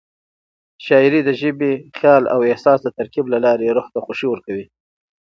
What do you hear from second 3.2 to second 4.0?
له لارې روح ته